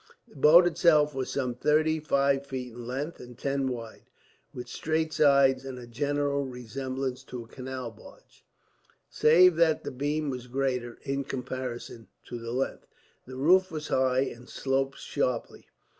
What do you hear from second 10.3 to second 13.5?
was greater in comparison to the length. The